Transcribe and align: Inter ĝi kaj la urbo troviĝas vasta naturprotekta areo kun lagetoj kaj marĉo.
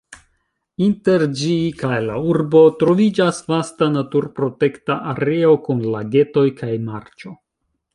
Inter 0.85 1.25
ĝi 1.41 1.57
kaj 1.81 1.99
la 2.07 2.15
urbo 2.31 2.63
troviĝas 2.81 3.45
vasta 3.55 3.93
naturprotekta 3.99 5.01
areo 5.17 5.57
kun 5.69 5.89
lagetoj 5.97 6.51
kaj 6.65 6.77
marĉo. 6.93 7.41